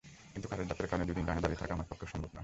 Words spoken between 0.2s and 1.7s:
কিন্তু কাজের চাপের কারণে দুদিন লাইনে দাঁড়িয়ে